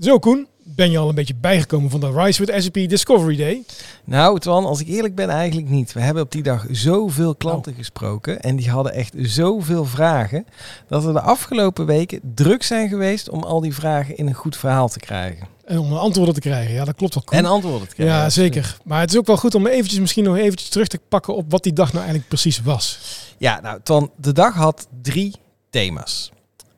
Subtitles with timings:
[0.00, 3.62] Zo Koen, ben je al een beetje bijgekomen van de Rise with SAP Discovery Day?
[4.04, 5.92] Nou, Twan, als ik eerlijk ben, eigenlijk niet.
[5.92, 10.46] We hebben op die dag zoveel klanten gesproken en die hadden echt zoveel vragen,
[10.88, 14.56] dat we de afgelopen weken druk zijn geweest om al die vragen in een goed
[14.56, 15.46] verhaal te krijgen.
[15.64, 17.38] En om antwoorden te krijgen, ja dat klopt wel Koen.
[17.38, 18.16] En antwoorden te krijgen.
[18.16, 18.76] ja, zeker.
[18.84, 21.50] Maar het is ook wel goed om eventjes misschien nog eventjes terug te pakken op
[21.50, 22.98] wat die dag nou eigenlijk precies was.
[23.38, 25.34] Ja, nou Twan, de dag had drie
[25.70, 26.32] thema's.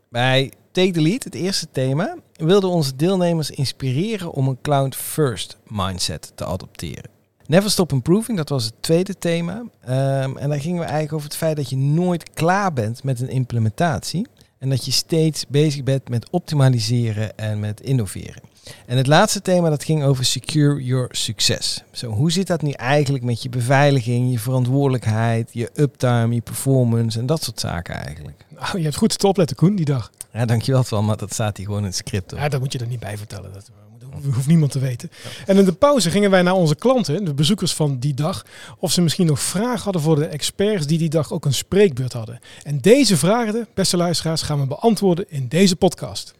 [0.08, 5.58] Bij Take the Lead, het eerste thema, wilden onze deelnemers inspireren om een cloud first
[5.66, 7.10] mindset te adopteren.
[7.46, 9.62] Never Stop Improving, dat was het tweede thema.
[9.80, 13.20] Ehm, en daar gingen we eigenlijk over het feit dat je nooit klaar bent met
[13.20, 14.26] een implementatie.
[14.58, 18.42] En dat je steeds bezig bent met optimaliseren en met innoveren.
[18.86, 21.82] En het laatste thema dat ging over Secure Your Success.
[21.92, 27.18] Zo, hoe zit dat nu eigenlijk met je beveiliging, je verantwoordelijkheid, je uptime, je performance
[27.18, 28.44] en dat soort zaken eigenlijk?
[28.48, 30.10] Nou, je hebt goed te opletten Koen, die dag.
[30.32, 32.30] Ja, dankjewel wel, maar dat staat hier gewoon in het script.
[32.30, 32.40] Hoor.
[32.40, 33.52] Ja, dat moet je er niet bij vertellen.
[33.52, 33.70] Dat
[34.34, 35.10] hoeft niemand te weten.
[35.46, 38.44] En in de pauze gingen wij naar onze klanten, de bezoekers van die dag,
[38.78, 42.12] of ze misschien nog vragen hadden voor de experts die die dag ook een spreekbeurt
[42.12, 42.38] hadden.
[42.62, 46.34] En deze vragen, beste luisteraars, gaan we beantwoorden in deze podcast.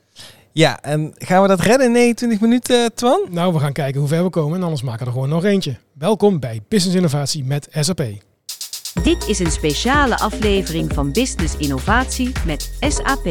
[0.52, 3.27] Ja, en gaan we dat redden in 29 minuten, Twan?
[3.30, 5.44] Nou, we gaan kijken hoe ver we komen en anders maken we er gewoon nog
[5.44, 5.77] eentje.
[5.92, 8.02] Welkom bij Business Innovatie met SAP.
[8.94, 13.28] Dit is een speciale aflevering van Business Innovatie met SAP.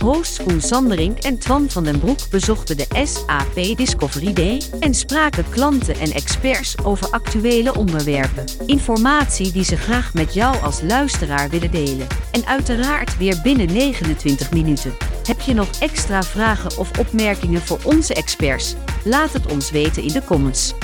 [0.00, 5.44] Host Koen Sanderink en Twan van den Broek bezochten de SAP Discovery Day en spraken
[5.50, 8.44] klanten en experts over actuele onderwerpen.
[8.66, 12.06] Informatie die ze graag met jou als luisteraar willen delen.
[12.30, 14.96] En uiteraard weer binnen 29 minuten.
[15.26, 18.74] Heb je nog extra vragen of opmerkingen voor onze experts?
[19.04, 20.74] Laat het ons weten in de comments.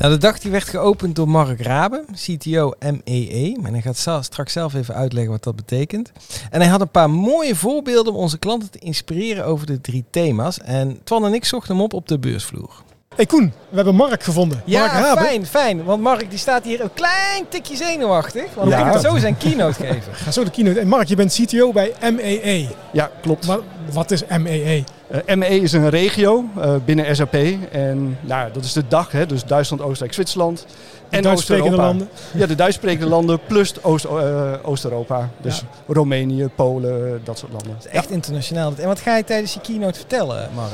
[0.00, 3.56] Nou, de dag die werd geopend door Mark Raben, CTO MEE.
[3.62, 6.12] En hij gaat straks zelf even uitleggen wat dat betekent.
[6.50, 10.04] En hij had een paar mooie voorbeelden om onze klanten te inspireren over de drie
[10.10, 10.60] thema's.
[10.60, 12.70] En Twan en ik zochten hem op op de beursvloer.
[13.16, 14.62] Hey Koen, we hebben Mark gevonden.
[14.64, 15.24] Ja, Mark Raben.
[15.24, 15.84] fijn, fijn.
[15.84, 18.54] Want Mark die staat hier een klein tikje zenuwachtig.
[18.54, 18.94] Want ja.
[18.94, 20.14] ik zo zijn keynote geven.
[20.24, 20.80] Ga zo de keynote.
[20.80, 22.68] En Mark, je bent CTO bij MEE.
[22.92, 23.46] Ja, klopt.
[23.46, 23.58] Maar
[23.92, 24.84] wat is MEE?
[25.10, 27.34] Uh, ME is een regio uh, binnen SAP.
[27.70, 30.66] En nou, dat is de dag, hè, dus Duitsland, Oostenrijk, Zwitserland.
[31.08, 32.08] De en Duits-sprekende landen?
[32.34, 35.28] Ja, de Duits-sprekende landen plus Oost, uh, Oost-Europa.
[35.40, 35.94] Dus ja.
[35.94, 37.74] Roemenië, Polen, dat soort landen.
[37.74, 38.14] Het is echt ja.
[38.14, 38.72] internationaal.
[38.76, 40.72] En wat ga je tijdens je keynote vertellen, Mark?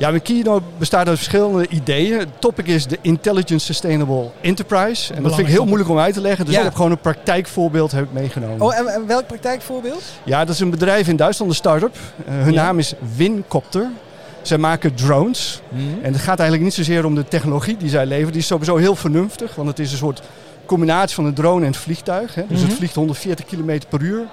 [0.00, 2.18] Ja, mijn keynote bestaat uit verschillende ideeën.
[2.18, 5.14] Het topic is de Intelligent Sustainable Enterprise.
[5.14, 6.44] En dat vind ik heel moeilijk om uit te leggen.
[6.44, 6.60] Dus ja.
[6.60, 8.60] ik heb gewoon een praktijkvoorbeeld heb ik meegenomen.
[8.60, 10.02] Oh, en, welk praktijkvoorbeeld?
[10.24, 11.96] Ja, dat is een bedrijf in Duitsland, een start-up.
[12.28, 12.62] Uh, hun ja.
[12.62, 13.90] naam is Wincopter.
[14.42, 15.60] Zij maken drones.
[15.68, 16.02] Mm -hmm.
[16.02, 18.32] En het gaat eigenlijk niet zozeer om de technologie die zij leveren.
[18.32, 19.54] Die is sowieso heel vernuftig.
[19.54, 20.22] Want het is een soort
[20.66, 22.34] combinatie van een drone en het vliegtuig.
[22.34, 22.42] Hè.
[22.42, 22.68] Dus mm -hmm.
[22.68, 24.26] het vliegt 140 km per uur.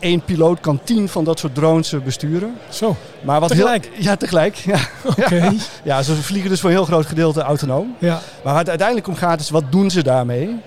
[0.00, 2.54] Eén uh, piloot kan tien van dat soort drones uh, besturen.
[2.68, 3.90] Zo, maar wat tegelijk?
[3.92, 4.54] Heel, ja, tegelijk.
[4.54, 4.78] Ja.
[5.16, 5.56] Okay.
[5.82, 7.94] ja, ze vliegen dus voor een heel groot gedeelte autonoom.
[7.98, 8.12] Ja.
[8.12, 10.60] Maar waar het uiteindelijk om gaat is, wat doen ze daarmee?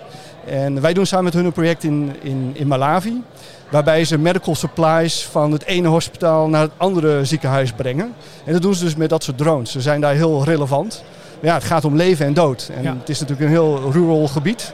[0.46, 3.23] En wij doen samen met hun een project in, in, in Malawi.
[3.69, 8.13] Waarbij ze medical supplies van het ene hospitaal naar het andere ziekenhuis brengen.
[8.46, 9.72] En dat doen ze dus met dat soort drones.
[9.72, 11.03] Ze zijn daar heel relevant.
[11.40, 12.69] Maar ja, het gaat om leven en dood.
[12.75, 12.96] En ja.
[13.00, 14.73] het is natuurlijk een heel rural gebied.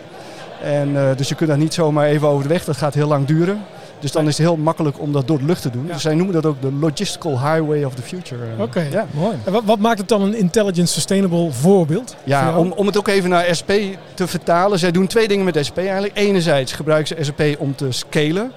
[0.64, 2.66] En, uh, dus je kunt daar niet zomaar even over de weg.
[2.66, 3.62] Dat gaat heel lang duren.
[4.00, 5.86] Dus dan is het heel makkelijk om dat door de lucht te doen.
[5.86, 5.94] Ja.
[5.94, 8.42] Dus zij noemen dat ook de logistical highway of the future.
[8.54, 8.90] Oké, okay.
[8.92, 9.06] ja.
[9.12, 9.38] mooi.
[9.44, 12.16] En wat, wat, maakt het dan een intelligent sustainable voorbeeld?
[12.24, 13.72] Ja, om, om het ook even naar SP
[14.14, 14.80] te vertalen.
[14.80, 16.18] Zij doen twee dingen met SP eigenlijk.
[16.18, 18.52] Enerzijds gebruiken ze SP om te scalen.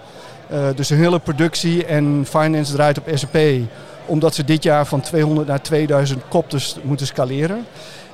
[0.53, 3.38] Uh, dus hun hele productie en finance draait op SAP.
[4.06, 7.66] Omdat ze dit jaar van 200 naar 2000 kopters moeten scaleren.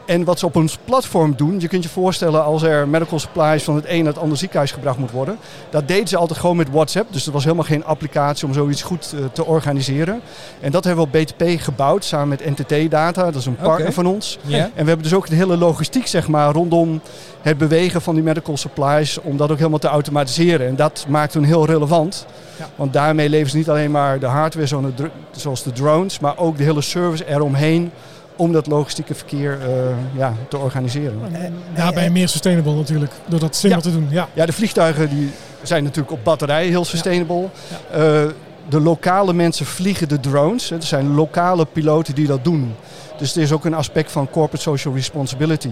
[0.09, 3.63] En wat ze op ons platform doen, je kunt je voorstellen als er medical supplies
[3.63, 5.37] van het een naar het andere ziekenhuis gebracht moet worden.
[5.71, 7.13] Dat deden ze altijd gewoon met WhatsApp.
[7.13, 10.21] Dus er was helemaal geen applicatie om zoiets goed uh, te organiseren.
[10.61, 13.25] En dat hebben we op BTP gebouwd samen met NTT Data.
[13.25, 13.93] Dat is een partner okay.
[13.93, 14.39] van ons.
[14.43, 14.61] Yeah.
[14.61, 17.01] En we hebben dus ook de hele logistiek zeg maar, rondom
[17.43, 19.21] het bewegen van die medical supplies.
[19.21, 20.67] Om dat ook helemaal te automatiseren.
[20.67, 22.27] En dat maakt hun heel relevant.
[22.59, 22.69] Ja.
[22.77, 24.83] Want daarmee leveren ze niet alleen maar de hardware
[25.31, 26.19] zoals de drones.
[26.19, 27.91] Maar ook de hele service eromheen
[28.39, 29.69] om dat logistieke verkeer uh,
[30.17, 31.19] ja, te organiseren.
[31.33, 33.81] En daarbij meer sustainable natuurlijk, door dat ja.
[33.81, 34.07] te doen.
[34.11, 34.29] Ja.
[34.33, 35.31] ja, de vliegtuigen die
[35.63, 37.49] zijn natuurlijk op batterij heel sustainable.
[37.93, 38.25] Ja.
[38.25, 38.31] Uh,
[38.69, 40.71] de lokale mensen vliegen de drones.
[40.71, 42.75] Er zijn lokale piloten die dat doen.
[43.19, 45.71] Dus er is ook een aspect van corporate social responsibility.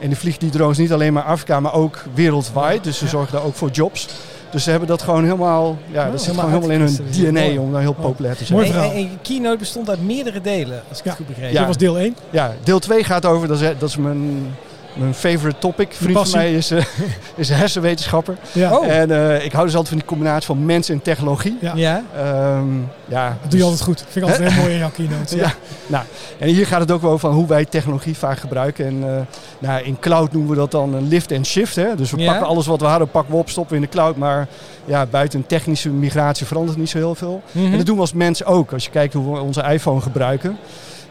[0.00, 2.84] En die vliegen die drones niet alleen maar Afrika, maar ook wereldwijd.
[2.84, 4.08] Dus ze zorgen daar ook voor jobs.
[4.54, 7.72] Dus ze hebben dat gewoon helemaal, ja, dat zit gewoon helemaal in hun DNA om
[7.72, 8.58] daar heel populair te zijn.
[8.58, 8.90] Mooi verhaal.
[8.90, 11.10] En, en je keynote bestond uit meerdere delen, als ik ja.
[11.10, 11.52] het goed begreep.
[11.52, 11.58] Ja.
[11.58, 12.16] Dat was deel 1.
[12.30, 14.54] Ja, deel 2 gaat over, dat is, dat is mijn
[14.94, 15.92] Mijn favorite topic.
[15.92, 16.84] Vriend van mij is, eh,
[17.36, 18.36] is een hersenwetenschapper.
[18.52, 18.86] Ja, Oh.
[18.86, 21.56] En eh, ik hou dus altijd van die combinatie van mens en technologie.
[21.60, 21.72] Ja.
[21.74, 22.02] Ja.
[22.16, 22.66] Ehm,
[23.08, 24.04] ja, dat doe je altijd goed.
[24.08, 25.32] Vind ik altijd heel mooi in jouw keynotes.
[25.44, 25.52] Ja.
[25.86, 26.04] Nou,
[26.38, 28.86] en hier gaat het ook wel van hoe wij technologie vaak gebruiken.
[28.86, 29.20] En eh,
[29.58, 31.76] nou, in cloud noemen we dat dan een lift en shift.
[31.76, 31.94] Hè?
[31.96, 32.30] Dus we Ja.
[32.30, 34.16] pakken alles wat we hadden, pakken we op, stoppen we in de cloud.
[34.16, 34.48] Maar
[34.84, 37.42] ja, buiten een technische migratie verandert niet zo heel veel.
[37.52, 37.64] Mhm.
[37.72, 38.72] En dat doen we als mens ook.
[38.72, 40.56] Als je kijkt hoe we onze iPhone gebruiken.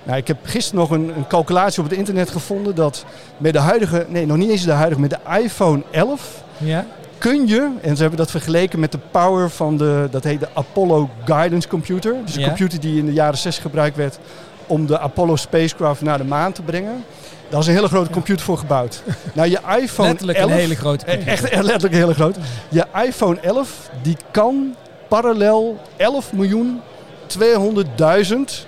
[0.03, 3.05] Nou, ik heb gisteren nog een, een calculatie op het internet gevonden dat
[3.37, 6.85] met de huidige, nee nog niet eens de huidige, met de iPhone 11 Ja.
[7.17, 10.47] kun je, en ze hebben dat vergeleken met de power van de, dat heet de
[10.53, 12.15] Apollo Guidance Computer.
[12.25, 12.47] Dus een Ja.
[12.47, 14.19] computer die in de jaren 60 gebruikt werd
[14.67, 17.03] om de Apollo spacecraft naar de maan te brengen.
[17.49, 19.03] Daar is een hele grote computer voor gebouwd.
[19.33, 21.31] Nou, je iPhone Letterlijk 11, een hele grote computer.
[21.51, 22.35] Echt, letterlijk heel groot.
[22.69, 24.75] Je iPhone 11 die kan
[25.07, 26.81] parallel 11 miljoen
[27.27, 28.65] 200.000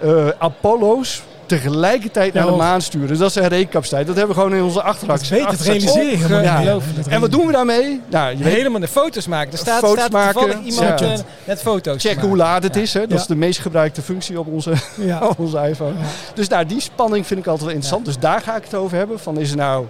[0.00, 3.08] eh, Apollo's tegelijkertijd Ja, naar de maan sturen.
[3.08, 4.06] Dus dat is een rekencapaciteit.
[4.06, 5.18] Dat hebben we gewoon in onze achterdak.
[5.18, 6.42] Dat weet het realiseren.
[6.42, 6.62] Ja.
[6.62, 8.00] Dat En wat doen we daarmee?
[8.10, 9.52] Nou, je Helemaal de foto's maken.
[9.52, 11.12] Er staat, Foto's staat maken, iemand ja.
[11.12, 12.94] eh, met foto's checken hoe laat het is.
[12.94, 13.00] Hè?
[13.00, 13.16] Dat Ja.
[13.16, 15.18] is de meest gebruikte functie op onze, Ja.
[15.28, 15.92] op onze iPhone.
[15.98, 16.04] Ja.
[16.34, 18.04] Dus nou, die spanning vind ik altijd wel interessant.
[18.04, 19.20] Dus daar ga ik het over hebben.
[19.20, 19.86] Van is het nou,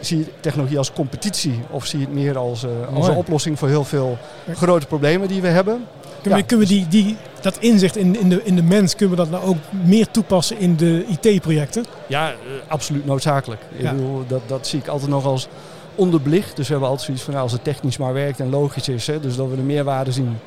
[0.00, 3.58] zie je technologie als competitie of zie je het meer als, eh, als een oplossing
[3.58, 4.18] voor heel veel
[4.54, 5.84] grote problemen die we hebben?
[6.26, 9.16] Kunnen, we, kunnen we die, die, dat inzicht in, in, de, in de mens, kunnen
[9.16, 11.84] we dat nou ook meer toepassen in de IT-projecten?
[12.06, 12.36] Ja, eh,
[12.68, 13.60] absoluut noodzakelijk.
[13.76, 15.48] Ik bedoel, dat, dat zie ik altijd nog als
[15.94, 16.56] onderbelicht.
[16.56, 19.06] Dus we hebben altijd zoiets van nou, als het technisch maar werkt en logisch is,
[19.06, 20.38] hè, dus dat we de meerwaarde zien,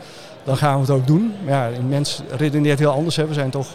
[0.43, 1.33] dan gaan we het ook doen.
[1.45, 3.15] Maar ja, een mens redeneert heel anders.
[3.15, 3.27] Hè.
[3.27, 3.67] We zijn toch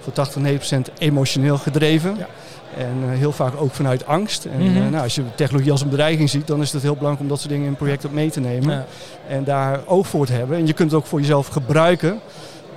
[0.00, 2.16] voor 80, 90% emotioneel gedreven.
[2.18, 2.26] Ja.
[2.76, 4.44] En eh, heel vaak ook vanuit angst.
[4.44, 4.76] En Mhm.
[4.76, 7.28] eh, nou, als je technologie als een bedreiging ziet, dan is het heel belangrijk om
[7.28, 8.74] dat soort dingen in een project op mee te nemen.
[8.74, 8.84] Ja.
[9.28, 10.56] En daar oog voor te hebben.
[10.58, 12.20] En je kunt het ook voor jezelf gebruiken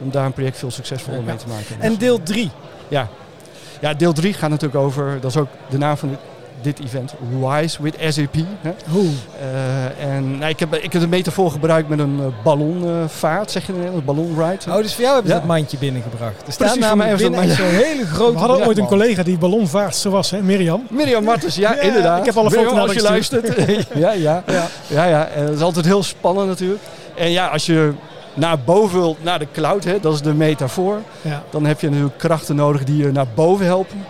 [0.01, 1.75] om daar een project veel succesvoller mee te maken.
[1.79, 2.51] En deel 3.
[2.87, 3.07] Ja.
[3.81, 6.17] ja, deel 3 gaat natuurlijk over, dat is ook de naam van
[6.61, 7.13] dit, event,
[7.43, 8.35] Rise with SAP.
[8.61, 8.69] Hè.
[9.39, 13.65] Eh, en nou, ik, heb, ik heb de metafoor gebruikt met een eh, ballonvaart, zeg
[13.65, 14.71] je in het Nederlands, ballonride.
[14.71, 15.39] Oh, dus voor jou hebben ze Ja.
[15.39, 16.47] dat mandje binnengebracht.
[16.47, 20.11] Er staat namelijk dat binnen zo'n hele grote we hadden ooit een collega die ballonvaartster
[20.11, 20.87] was, hè, Mirjam.
[20.89, 22.19] Mirjam Martens, ja, Ja, inderdaad.
[22.19, 23.47] ik heb al een Mirjam, foto als je luistert.
[23.93, 24.67] ja, ja, ja.
[24.87, 25.27] ja, ja.
[25.27, 26.81] En het is altijd heel spannend natuurlijk.
[27.15, 27.93] En ja, als je
[28.33, 30.97] naar boven wilt, naar de cloud, hè, dat is de metafoor.
[31.21, 31.43] Ja.
[31.49, 34.05] Dan heb je natuurlijk krachten nodig die je naar boven helpen.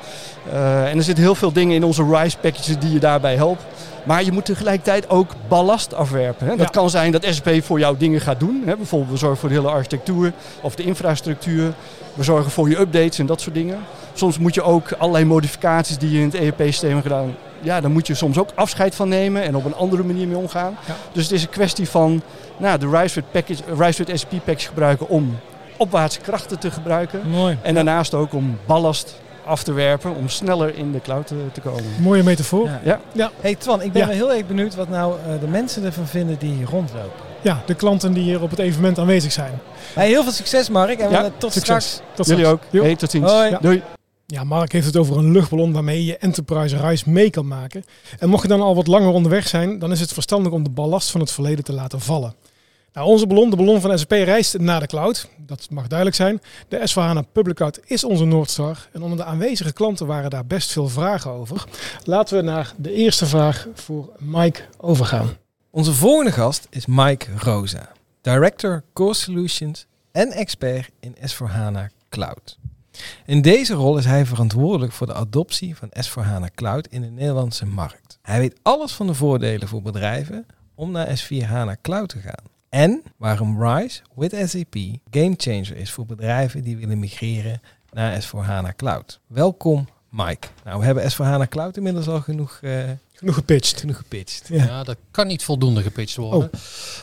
[0.52, 3.66] Eh, en er zitten heel veel dingen in onze RISE packages die je daarbij helpen.
[4.04, 6.46] Maar je moet tegelijkertijd ook ballast afwerpen.
[6.48, 6.56] Hè.
[6.56, 6.72] Dat Ja.
[6.72, 8.64] kan zijn dat SAP voor jou dingen gaat doen.
[8.66, 8.76] Hè.
[8.78, 11.74] Bijvoorbeeld we zorgen voor de hele architectuur of de infrastructuur.
[12.14, 13.78] We zorgen voor je updates en dat soort dingen.
[14.14, 17.36] Soms moet je ook allerlei modificaties die je in het ERP-systeem hebt gedaan...
[17.64, 20.38] Ja, daar moet je soms ook afscheid van nemen en op een andere manier mee
[20.38, 20.78] omgaan.
[20.88, 20.96] Ja.
[21.12, 22.22] Dus het is een kwestie van
[22.58, 25.40] nou, de RISE with, package, RISE with SAP package gebruiken om
[25.78, 27.22] opwaartse krachten te gebruiken.
[27.30, 27.58] Mooi.
[27.62, 29.16] En daarnaast ook om ballast
[29.52, 31.84] af te werpen om sneller in de cloud te, te komen.
[32.00, 32.70] Mooie metafoor.
[32.84, 33.00] Ja.
[33.14, 33.32] Ja.
[33.42, 34.08] Hey Twan, ik ben Ja.
[34.08, 37.30] wel heel erg benieuwd wat nou eh, de mensen ervan vinden die hier rondlopen.
[37.42, 39.52] Ja, de klanten die hier op het evenement aanwezig zijn.
[39.94, 41.86] Hey, heel veel succes Mark en Ja, we- tot Succes.
[41.92, 42.02] straks.
[42.16, 42.66] Tot Jullie straks.
[42.76, 42.82] ook.
[42.82, 43.32] Hey, tot ziens.
[43.32, 43.50] Hoi.
[43.50, 43.58] Ja.
[43.62, 43.82] Doei.
[44.26, 47.84] Ja, Mark heeft het over een luchtballon waarmee je Enterprise Reis mee kan maken.
[48.20, 50.70] En mocht je dan al wat langer onderweg zijn, dan is het verstandig om de
[50.70, 52.34] ballast van het verleden te laten vallen.
[52.94, 55.30] Nou, onze ballon, de ballon van SAP, reist naar de cloud.
[55.38, 56.42] Dat mag duidelijk zijn.
[56.68, 58.88] De S4HANA Public Cloud is onze Noordstar.
[58.92, 61.64] En onder de aanwezige klanten waren daar best veel vragen over.
[62.04, 65.30] Laten we naar de eerste vraag voor Mike overgaan.
[65.70, 67.92] Onze volgende gast is Mike Rosa,
[68.22, 72.58] Director Core Solutions en expert in S4HANA Cloud.
[73.26, 77.66] In deze rol is hij verantwoordelijk voor de adoptie van S4HANA Cloud in de Nederlandse
[77.66, 78.20] markt.
[78.22, 80.46] Hij weet alles van de voordelen voor bedrijven
[80.76, 82.50] om naar S4HANA Cloud te gaan.
[82.72, 84.76] En waarom RISE with SAP
[85.10, 87.62] gamechanger is voor bedrijven die willen migreren
[87.92, 89.20] naar S4HANA Cloud.
[89.28, 90.48] Welkom Mike.
[90.66, 92.72] Nou, we hebben S4HANA Cloud inmiddels al genoeg, eh,
[93.14, 93.80] Genoeg gepitcht.
[93.80, 94.48] genoeg gepitcht.
[94.50, 94.64] Ja.
[94.66, 96.50] Ja, dat kan niet voldoende gepitcht worden.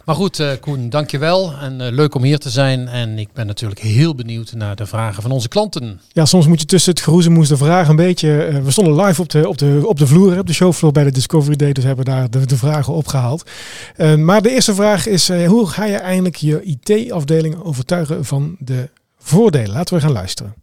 [0.05, 1.53] Maar goed, eh Koen, dankjewel.
[1.53, 2.89] En eh, leuk om hier te zijn.
[2.89, 6.01] En ik ben natuurlijk heel benieuwd naar de vragen van onze klanten.
[6.13, 8.43] Ja, soms moet je tussen het geroezemoes de vraag een beetje...
[8.45, 11.05] eh, we stonden live op de, op de, op de vloer, op de showfloor bij
[11.05, 11.73] de Discovery Day.
[11.73, 13.51] Dus hebben daar de, de vragen opgehaald.
[13.97, 18.57] Eh, maar de eerste vraag is, eh, hoe ga je eindelijk je IT-afdeling overtuigen van
[18.59, 18.89] de
[19.19, 19.71] voordelen?
[19.73, 20.55] Laten we gaan luisteren.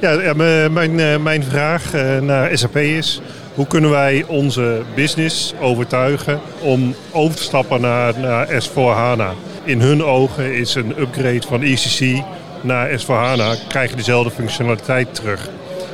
[0.00, 3.20] Ja, m- mijn, eh, mijn vraag eh, naar SAP is:
[3.54, 9.36] hoe kunnen wij onze business overtuigen om over te stappen naar, naar S4HANA?
[9.64, 12.22] In hun ogen is een upgrade van ECC
[12.62, 15.48] naar S4HANA, krijg je dezelfde functionaliteit terug.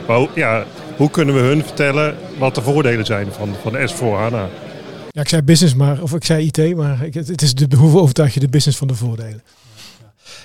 [0.08, 0.64] Maar ja,
[0.96, 4.50] hoe kunnen we hun vertellen wat de voordelen zijn van, van S4HANA?
[5.10, 8.34] Ja, ik zei business, maar, of ik zei IT, maar het is de, hoe overtuig
[8.34, 9.42] je de business van de voordelen?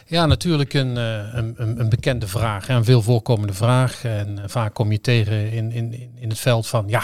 [0.10, 2.70] Ja, natuurlijk een, eh, een, een, een bekende vraag.
[2.70, 4.04] Een veel voorkomende vraag.
[4.04, 7.04] En eh, vaak kom je tegen in, in, in- het veld van ja,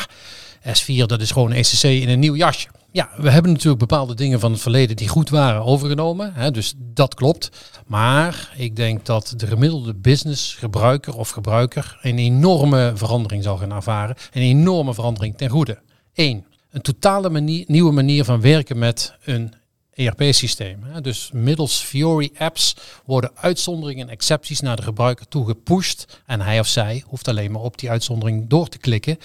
[0.67, 2.67] S4, dat is gewoon ECC in een nieuw jasje.
[2.91, 6.33] Ja, we hebben natuurlijk bepaalde dingen van het verleden die goed waren overgenomen.
[6.33, 7.49] Hè, dus dat klopt.
[7.87, 13.71] Maar ik denk dat de gemiddelde business gebruiker of gebruiker een enorme verandering zal gaan
[13.71, 14.15] ervaren.
[14.33, 15.79] Een enorme verandering ten goede.
[16.13, 19.53] Eén, een totale manier, nieuwe manier van werken met een
[19.95, 20.79] ERP-systeem.
[21.01, 22.75] Dus middels Fiori apps
[23.05, 26.21] worden uitzonderingen en excepties naar de gebruiker toe gepusht.
[26.25, 29.17] En hij of zij hoeft alleen maar op die uitzondering door te klikken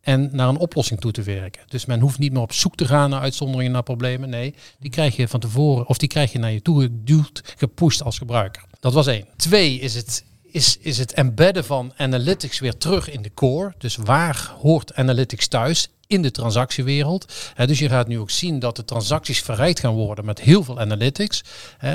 [0.00, 1.62] en naar een oplossing toe te werken.
[1.68, 4.28] Dus men hoeft niet meer op zoek te gaan naar uitzonderingen, naar problemen.
[4.28, 8.02] Nee, die krijg je van tevoren, of die krijg je naar je toe geduwd, gepusht
[8.02, 8.64] als gebruiker.
[8.80, 9.26] Dat was één.
[9.36, 13.74] Twee is het is, is het embedden van analytics weer terug in de core.
[13.78, 15.88] Dus waar hoort analytics thuis?
[16.10, 17.32] In de transactiewereld.
[17.66, 20.80] dus je gaat nu ook zien dat de transacties verrijkt gaan worden met heel veel
[20.80, 21.42] analytics.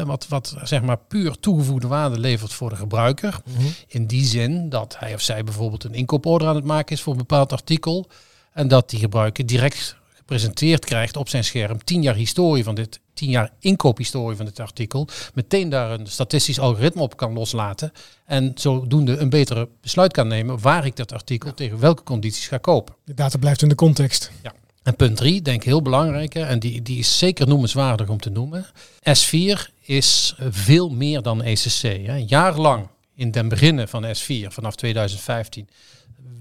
[0.05, 3.39] wat, wat zeg maar puur toegevoegde waarde levert voor de gebruiker.
[3.45, 3.67] Mhm.
[3.87, 7.11] In die zin dat hij of zij bijvoorbeeld een inkooporder aan het maken is voor
[7.11, 8.07] een bepaald artikel.
[8.53, 9.95] En dat die gebruiker direct
[10.25, 11.83] gepresenteerd krijgt op zijn scherm.
[11.83, 15.07] Tien jaar historie van dit, tien jaar inkoophistorie van dit artikel.
[15.33, 17.91] Meteen daar een statistisch algoritme op kan loslaten.
[18.25, 22.57] En zodoende een betere besluit kan nemen waar ik dat artikel tegen welke condities ga
[22.57, 22.95] kopen.
[23.03, 24.31] De data blijft in de context.
[24.43, 24.53] Ja.
[24.83, 28.29] En punt drie, denk ik heel belangrijk, en die, die is zeker noemenswaardig om te
[28.29, 28.65] noemen.
[28.99, 31.81] S4 is veel meer dan ECC.
[31.81, 32.23] Hè.
[32.27, 35.69] Jaarlang in den beginnen van S4, vanaf 2015,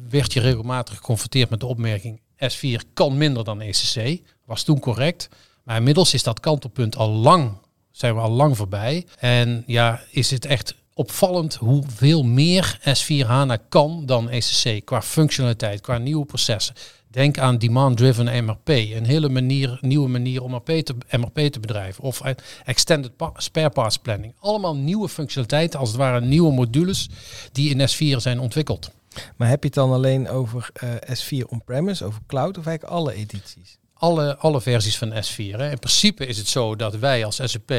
[0.08, 2.20] werd je regelmatig geconfronteerd met de opmerking
[2.52, 4.20] S4 kan minder dan ECC.
[4.44, 5.28] Was toen correct.
[5.62, 7.52] Maar inmiddels is dat kantelpunt al lang,
[7.90, 9.06] zijn we al lang voorbij.
[9.18, 15.80] En ja, is het echt opvallend hoeveel meer S4 HANA kan dan ECC qua functionaliteit,
[15.80, 16.74] qua nieuwe processen.
[17.10, 22.04] Denk aan demand-driven MRP, een hele manier, nieuwe manier om MRP te, MRP te bedrijven.
[22.04, 22.22] Of
[22.64, 24.34] extended spare parts planning.
[24.40, 27.08] Allemaal nieuwe functionaliteiten, als het ware nieuwe modules
[27.52, 28.90] die in S4 zijn ontwikkeld.
[29.36, 33.14] Maar heb je het dan alleen over uh, S4 on-premise, over cloud of eigenlijk alle
[33.14, 33.78] edities?
[33.94, 35.56] Alle, alle versies van S4.
[35.56, 35.70] Hè.
[35.70, 37.72] In principe is het zo dat wij als SAP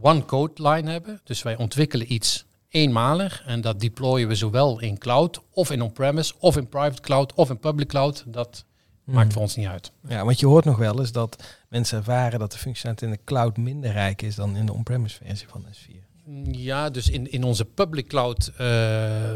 [0.00, 1.20] one code line hebben.
[1.24, 6.34] Dus wij ontwikkelen iets eenmalig en dat deployen we zowel in cloud of in on-premise
[6.38, 8.24] of in private cloud of in public cloud.
[8.26, 8.64] Dat
[9.04, 9.32] maakt hmm.
[9.32, 9.92] voor ons niet uit.
[10.08, 13.24] Ja, want je hoort nog wel eens dat mensen ervaren dat de functionaliteit in de
[13.24, 15.99] cloud minder rijk is dan in de on-premise versie van S4.
[16.44, 18.60] Ja, dus in, in onze public cloud uh,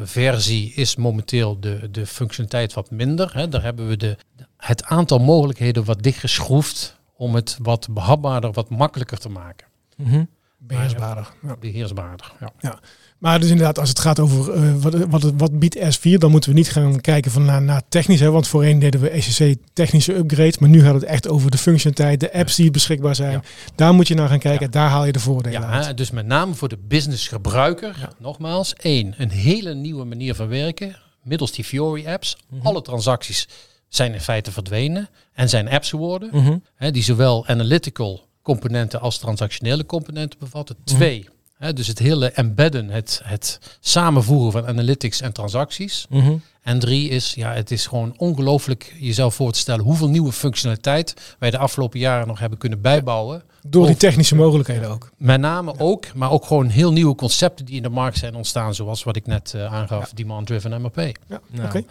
[0.05, 3.35] versie is momenteel de, de functionaliteit wat minder.
[3.35, 3.49] Hè.
[3.49, 4.17] Daar hebben we de,
[4.57, 9.67] het aantal mogelijkheden wat dichtgeschroefd om het wat behapbaarder, wat makkelijker te maken.
[9.97, 10.29] Mm
[10.67, 11.33] Beheersbaarder.
[11.43, 11.57] Ja.
[11.57, 12.53] Beheersbaarder, ja.
[12.59, 12.79] ja.
[13.25, 16.51] Maar dus inderdaad, als het gaat over uh, wat, wat, wat biedt S4, dan moeten
[16.51, 18.21] we niet gaan kijken van naar, naar technisch.
[18.21, 21.59] Hè, want voorheen deden we ECC technische upgrades, maar nu gaat het echt over de
[21.59, 23.45] functionaliteit, de apps die beschikbaar zijn.
[23.75, 25.97] Daar moet je naar gaan kijken, daar haal je de voordelen ja, uit.
[25.97, 30.97] Dus met name voor de business gebruiker, nogmaals, één, een hele nieuwe manier van werken
[31.23, 32.37] middels die Fiori apps.
[32.49, 32.67] Mhm.
[32.67, 33.49] Alle transacties
[33.89, 36.57] zijn in feite verdwenen en zijn apps geworden, mhm.
[36.75, 40.77] hè, die zowel analytical componenten als transactionele componenten bevatten.
[40.85, 40.97] Mhm.
[40.97, 41.29] Twee,
[41.59, 46.07] dus het hele embedden, het, het samenvoegen van analytics en transacties.
[46.09, 46.37] Mhm.
[46.63, 51.37] En drie is, ja, het is gewoon ongelooflijk jezelf voor te stellen hoeveel nieuwe functionaliteit
[51.39, 53.43] wij de afgelopen jaren nog hebben kunnen bijbouwen.
[53.67, 55.11] Door die technische mogelijkheden ook.
[55.17, 58.75] Met name ook, maar ook gewoon heel nieuwe concepten die in de markt zijn ontstaan,
[58.75, 60.97] zoals wat ik net uh, aangaf, demand-driven MRP.
[61.29, 61.67] Ja, nou.
[61.67, 61.85] oké.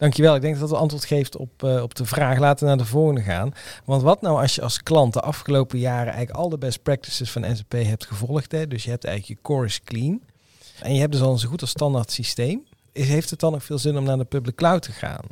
[0.00, 0.34] Dankjewel.
[0.34, 2.38] Ik denk dat dat antwoord geeft op, uh, op de vraag.
[2.38, 3.52] Laten we naar de volgende gaan.
[3.84, 7.30] Want wat nou als je als klant de afgelopen jaren eigenlijk al de best practices
[7.30, 8.52] van SAP hebt gevolgd.
[8.52, 8.66] Hè?
[8.66, 10.20] Dus je hebt eigenlijk je core is clean.
[10.78, 12.62] En je hebt dus al een zo goed als standaard systeem.
[12.92, 15.24] Is, heeft het dan nog veel zin om naar de public cloud te gaan?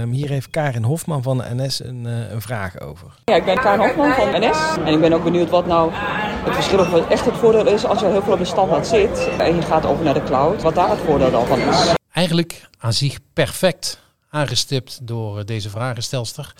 [0.00, 3.18] Um, hier heeft Karin Hofman van de NS een, uh, een vraag over.
[3.24, 4.76] Ja, ik ben Karin Hofman van de NS.
[4.84, 7.84] En ik ben ook benieuwd wat nou het verschil of het echt het voordeel is
[7.84, 9.28] als je heel veel op de standaard zit.
[9.38, 10.62] En je gaat over naar de cloud.
[10.62, 11.94] Wat daar het voordeel dan van is.
[12.12, 14.04] Eigenlijk aan zich perfect
[14.36, 16.52] aangestipt door eh, deze vragenstelster.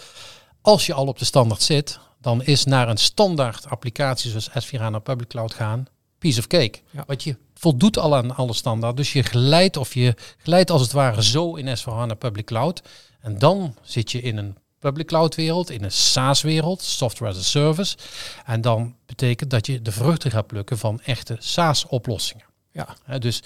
[0.61, 4.78] Als je al op de standaard zit, dan is naar een standaard applicatie zoals S4
[4.78, 5.87] HANA Public Cloud gaan
[6.18, 6.78] piece of cake.
[6.90, 7.04] Ja.
[7.06, 8.97] Wat je voldoet al aan alle standaard.
[8.97, 12.83] Dus je glijdt of je glijdt als het ware zo in S4 HANA Public Cloud.
[13.21, 17.38] En dan zit je in een public cloud wereld, in een SaaS wereld, software as
[17.38, 17.97] a service.
[18.45, 22.45] En dan betekent dat je de vruchten gaat plukken van echte SaaS oplossingen.
[22.73, 23.18] Ja.
[23.18, 23.42] dus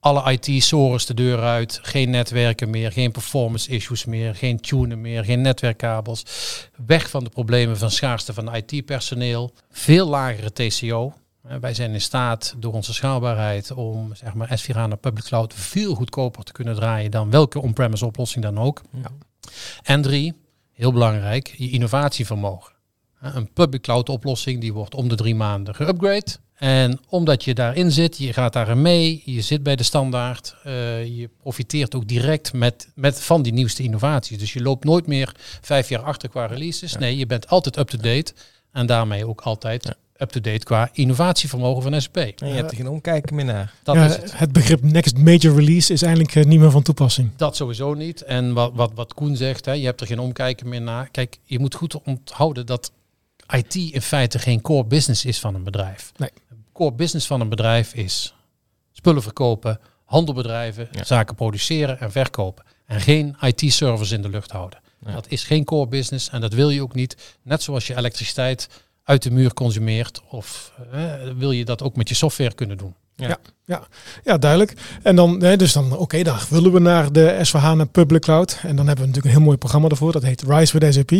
[0.00, 5.24] alle IT-sores de deur uit, geen netwerken meer, geen performance issues meer, geen tunen meer,
[5.24, 6.24] geen netwerkkabels.
[6.86, 11.12] Weg van de problemen van schaarste van IT-personeel, veel lagere TCO.
[11.60, 15.94] Wij zijn in staat door onze schaalbaarheid om zeg maar, S4 HANA Public Cloud veel
[15.94, 18.82] goedkoper te kunnen draaien dan welke on-premise oplossing dan ook.
[18.92, 19.10] Ja.
[19.82, 20.34] En drie,
[20.72, 22.72] heel belangrijk, je innovatievermogen.
[23.20, 27.90] Een public cloud oplossing die wordt om de drie maanden geüpgrade En omdat je daarin
[27.92, 32.52] zit, je gaat daarin mee, je zit bij de standaard, eh, je profiteert ook direct
[32.52, 34.38] met, met van die nieuwste innovaties.
[34.38, 36.96] Dus je loopt nooit meer vijf jaar achter qua releases.
[36.96, 38.32] Nee, je bent altijd up-to-date
[38.72, 42.16] en daarmee ook altijd up-to-date qua innovatievermogen van SP.
[42.16, 43.72] En je hebt er geen omkijken meer naar.
[43.82, 44.38] Dat Ja, is het.
[44.38, 47.30] het begrip next major release is eigenlijk eh, niet meer van toepassing.
[47.36, 48.22] Dat sowieso niet.
[48.22, 51.08] En wat, wat, wat Koen zegt, hè, je hebt er geen omkijken meer naar.
[51.10, 52.92] Kijk, je moet goed onthouden dat
[53.50, 56.12] IT in feite geen core business is van een bedrijf.
[56.16, 56.30] Nee.
[56.72, 58.34] Core business van een bedrijf is
[58.92, 61.04] spullen verkopen, handel bedrijven, Ja.
[61.04, 62.64] zaken produceren en verkopen.
[62.86, 64.78] En geen IT-service in de lucht houden.
[65.06, 65.12] Ja.
[65.12, 67.36] Dat is geen core business en dat wil je ook niet.
[67.42, 68.68] Net zoals je elektriciteit
[69.04, 72.94] uit de muur consumeert, of eh, wil je dat ook met je software kunnen doen.
[74.24, 74.74] Ja, duidelijk.
[75.02, 78.58] En dan, hè, dus dan, oké, dan willen we naar de S4HANA Public Cloud.
[78.62, 80.12] En dan hebben we natuurlijk een heel mooi programma daarvoor.
[80.12, 81.10] Dat heet Rise with SAP.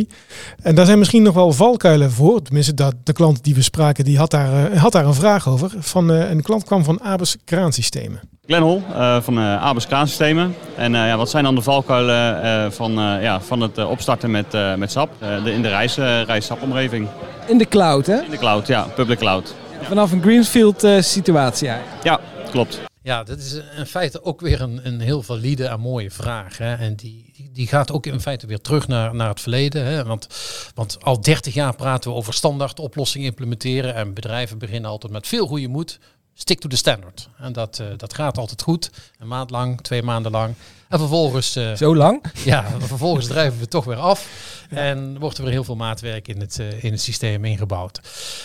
[0.63, 2.43] En daar zijn misschien nog wel valkuilen voor.
[2.43, 5.49] Tenminste, dat de klant die we spraken, die had daar, eh, had daar een vraag
[5.49, 5.71] over.
[5.79, 8.21] Van, eh, een klant kwam van Abus Kraansystemen.
[8.47, 10.55] Glenn Hol eh, van uh, Abus Kraansystemen.
[10.77, 14.31] En eh, ja, wat zijn dan de valkuilen eh, van, eh, ja, van het opstarten
[14.31, 15.11] met, eh, met SAP?
[15.19, 17.09] Eh, de, in de reis, eh, reis-SAP-omgeving.
[17.47, 18.21] In de cloud, hè?
[18.21, 19.55] In de cloud, ja, public cloud.
[19.83, 22.05] Vanaf een greenfield eh, situatie eigenlijk.
[22.05, 22.21] Ja,
[22.51, 22.81] klopt.
[23.03, 26.59] Ja, dat is in feite ook weer een, een heel valide en mooie vraag.
[26.59, 26.75] Hè?
[26.75, 29.85] En die, die, die gaat ook in feite weer terug naar, naar het verleden.
[29.85, 30.05] Hè?
[30.05, 30.27] Want,
[30.75, 33.95] want al 30 jaar praten we over standaard oplossingen implementeren.
[33.95, 35.99] En bedrijven beginnen altijd met veel goede moed.
[36.41, 37.29] Stick to the standard.
[37.39, 38.91] En dat, eh, dat gaat altijd goed.
[39.19, 40.55] Een maand lang, twee maanden lang.
[40.89, 42.25] En vervolgens, eh, Zo lang?
[42.45, 44.29] ja, vervolgens drijven we toch weer af.
[44.71, 48.01] En wordt er weer heel veel maatwerk in het, eh, in het systeem ingebouwd.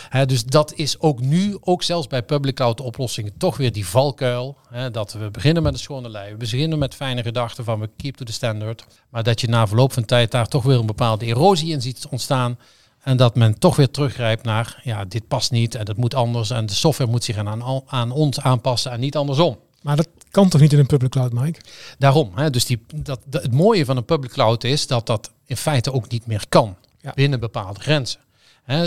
[0.10, 3.88] Hè, dus dat is ook nu, ook zelfs bij public cloud oplossingen, toch weer die
[3.88, 4.58] valkuil.
[4.70, 6.32] Hè, dat we beginnen met een schone lei.
[6.32, 8.86] We beginnen met fijne gedachten van we keep to the standard.
[9.10, 12.08] Maar dat je na verloop van tijd daar toch weer een bepaalde erosie in ziet
[12.10, 12.58] ontstaan.
[13.06, 16.50] En dat men toch weer teruggrijpt naar, ja, dit past niet en dat moet anders.
[16.50, 19.58] En de software moet zich aan, aan ons aanpassen en niet andersom.
[19.82, 21.60] Maar dat kan toch niet in een public cloud, Mike?
[21.98, 25.32] Daarom, hè, dus die, dat, dat- het mooie van een public cloud is dat dat
[25.46, 27.12] in feite ook niet meer kan Ja.
[27.16, 28.20] binnen bepaalde grenzen.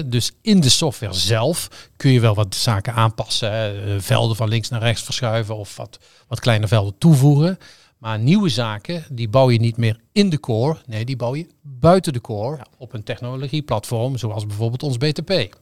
[0.05, 4.69] Dus in de software zelf kun je wel wat zaken aanpassen, eh, velden van links
[4.69, 5.99] naar rechts verschuiven of wat,
[6.29, 7.59] wat kleine velden toevoegen.
[7.99, 11.47] Maar nieuwe zaken, die bouw je niet meer in de core, nee, die bouw je
[11.63, 15.57] buiten de core op een technologieplatform, zoals bijvoorbeeld ons BTP.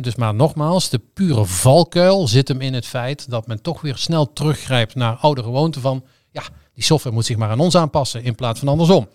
[0.00, 3.96] Dus maar nogmaals, de pure valkuil zit hem in het feit dat men toch weer
[3.96, 6.42] snel teruggrijpt naar oude gewoonten van, ja,
[6.74, 9.08] die software moet zich maar aan ons aanpassen in plaats van andersom.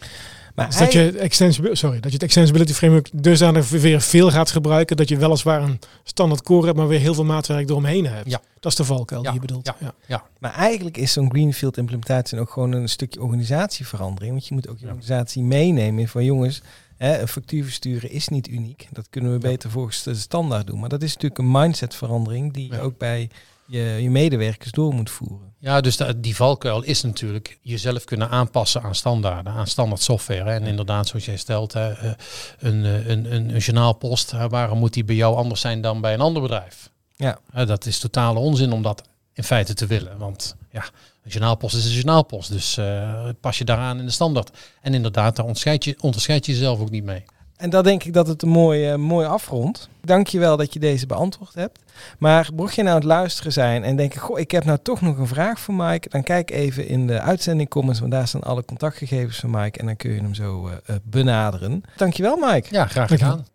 [0.55, 4.51] Maar Dus dat je, extensibility, sorry, dat je het Extensibility Framework dusdanig weer veel gaat
[4.51, 4.97] gebruiken.
[4.97, 8.29] Dat je weliswaar een standaard core hebt, maar weer heel veel maatwerk eromheen hebt.
[8.29, 8.41] Ja.
[8.59, 9.65] Dat is de valkuil Ja, die je bedoelt.
[9.65, 9.75] ja.
[9.79, 9.93] Ja.
[10.07, 14.31] Ja, Maar eigenlijk is zo'n greenfield implementatie ook gewoon een stukje organisatieverandering.
[14.31, 16.61] Want je moet ook je organisatie meenemen van jongens,
[16.97, 18.87] hè, een factuur versturen is niet uniek.
[18.91, 20.79] Dat kunnen we beter volgens de standaard doen.
[20.79, 23.29] Maar dat is natuurlijk een mindsetverandering die ook bij
[23.67, 25.54] je, je medewerkers door moet voeren.
[25.60, 30.43] Ja, dus die valkuil is natuurlijk jezelf kunnen aanpassen aan standaarden, aan standaard software.
[30.43, 30.56] hè.
[30.56, 32.12] En inderdaad, zoals jij stelt, hè, eh,
[32.60, 36.01] een, eh, een, een, een journaalpost, hè, waarom moet die bij jou anders zijn dan
[36.01, 36.89] bij een ander bedrijf?
[37.15, 37.39] Ja.
[37.51, 40.17] Hè, dat is totale onzin om dat in feite te willen.
[40.17, 40.84] Want ja,
[41.23, 44.58] een journaalpost is een journaalpost, dus eh, pas je daaraan in de standaard.
[44.82, 47.23] En inderdaad, daar onderscheid je, onderscheid je jezelf ook niet mee.
[47.57, 49.89] En dat denk ik dat het een mooi, eh, mooi afrond.
[50.01, 51.79] Dank je wel dat je deze beantwoord hebt.
[52.17, 55.01] Maar mocht je nou aan het luisteren zijn en denken, goh, ik heb nou toch
[55.01, 58.43] nog een vraag voor Mike, dan kijk even in de uitzending comments, want daar staan
[58.43, 61.83] alle contactgegevens van Mike en dan kun je hem zo eh, eh, benaderen.
[61.95, 62.67] Dankjewel Mike.
[62.71, 63.45] Ja, graag gedaan.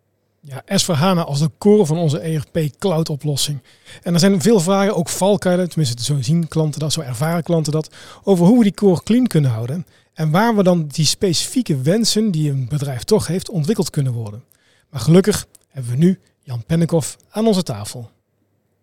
[0.43, 3.61] Ja, S4HANA als de core van onze ERP cloud oplossing.
[4.01, 7.71] En er zijn veel vragen, ook valkuilen, tenminste zo zien klanten dat, zo ervaren klanten
[7.71, 9.85] dat, over hoe we die core clean kunnen houden.
[10.21, 14.43] En waar we dan die specifieke wensen die een bedrijf toch heeft ontwikkeld kunnen worden.
[14.89, 18.11] Maar gelukkig hebben we nu Jan Pennekoff aan onze tafel.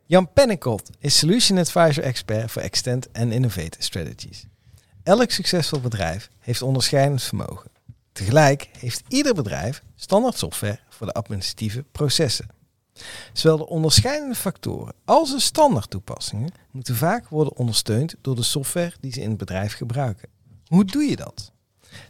[0.06, 4.46] Jan Pennekot is Solution Advisor Expert voor Extend en Innovative Strategies.
[5.02, 7.70] Elk succesvol bedrijf heeft onderscheidend vermogen.
[8.12, 12.46] Tegelijk heeft ieder bedrijf standaard software voor de administratieve processen.
[13.32, 18.92] Zowel de onderscheidende factoren als de standaard toepassingen moeten vaak worden ondersteund door de software
[19.00, 20.36] die ze in het bedrijf gebruiken.
[20.68, 21.52] Hoe doe je dat?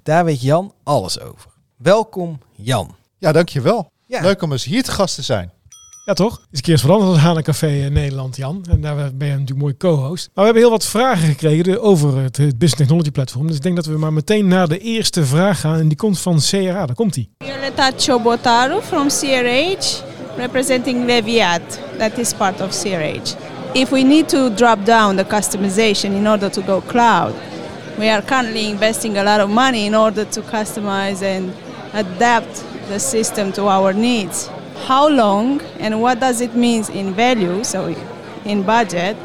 [0.02, 1.50] Daar weet Jan alles over.
[1.76, 2.94] Welkom Jan.
[3.18, 3.90] Ja, dankjewel.
[4.06, 4.20] Ja.
[4.20, 5.52] Leuk om eens hier te gast te zijn.
[6.04, 6.40] Ja toch?
[6.50, 8.64] Is een keer eens veranderd als HANA Café in Nederland, Jan.
[8.70, 10.26] En daar ben je natuurlijk mooi co-host.
[10.26, 13.46] Maar we hebben heel wat vragen gekregen over het, het Business Technology Platform.
[13.46, 15.78] Dus ik denk dat we maar meteen naar de eerste vraag gaan.
[15.78, 16.86] En die komt van CRA.
[16.86, 17.30] Daar komt die.
[17.38, 20.02] Violeta Chobotaro from CRH,
[20.36, 23.34] representing Leviat, that is part of CRH.
[23.72, 27.32] If we need to drop down the customization in order to go cloud,
[27.98, 31.52] we are currently investing a lot of money in order to customize and
[31.92, 34.48] adapt the system to our needs.
[34.86, 37.92] how long and what does it mean in value, so
[38.44, 39.16] in budget,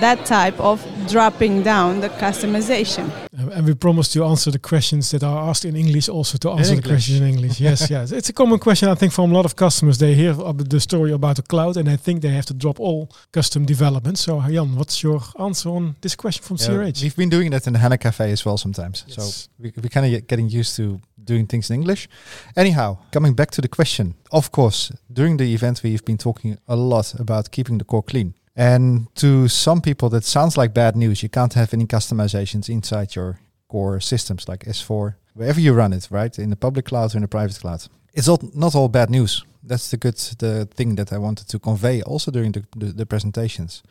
[0.00, 3.08] that type of dropping down the customization.
[3.38, 6.50] Uh, And we promise to answer the questions that are asked in English also to
[6.50, 6.92] answer the English.
[6.92, 7.60] questions in English.
[7.60, 8.12] Yes, yes.
[8.12, 9.96] It's a common question, I think, from a lot of customers.
[9.98, 13.08] They hear the story about the cloud and they think they have to drop all
[13.32, 14.18] custom development.
[14.18, 17.02] So, Jan, what's your answer on this question from Yeah, CRH?
[17.02, 19.04] we've been doing that in the HANA Cafe as well sometimes.
[19.06, 19.16] Yes.
[19.16, 22.08] So we, we're kind of getting used to doing things in English.
[22.56, 26.76] Anyhow, coming back to the question, of course, during the event we've been talking a
[26.76, 28.34] lot about keeping the core clean.
[28.56, 31.22] And to some people, that sounds like bad news.
[31.22, 33.38] You can't have any customizations inside your
[33.68, 36.38] core systems like S4, wherever you run it, right?
[36.38, 37.86] In the public cloud or in the private cloud.
[38.14, 39.44] It's all, not all bad news.
[39.62, 43.06] That's the good the thing that I wanted to convey also during the, the, the
[43.06, 43.82] presentations.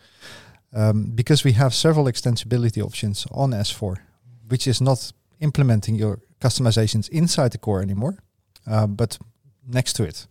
[0.73, 3.97] Um, because we have several extensibility options on S4,
[4.47, 8.17] which is not implementing your customizations inside the core anymore,
[8.67, 9.19] uh, but
[9.67, 10.27] next to it.